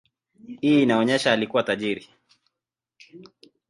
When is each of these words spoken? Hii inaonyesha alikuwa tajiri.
Hii 0.61 0.81
inaonyesha 0.83 1.31
alikuwa 1.31 1.63
tajiri. 1.63 2.07